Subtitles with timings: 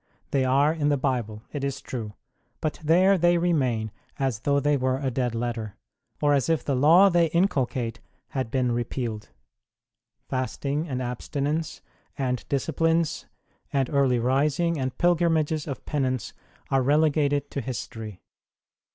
[0.31, 2.15] They are in the Bible, it is true,
[2.59, 5.75] but there they remain as though they were a dead letter,
[6.19, 9.29] or as if the law they inculcate had been repealed.
[10.27, 11.81] Fasting, and absti nence,
[12.17, 13.27] and disciplines,
[13.71, 16.33] and early rising, and pilgrimages of penance
[16.71, 18.23] are relegated to history.